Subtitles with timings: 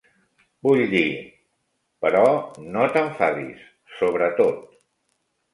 [0.67, 1.11] Vull dir...
[2.05, 2.23] però
[2.77, 3.63] no t'enfadis,
[3.99, 4.69] sobre tot...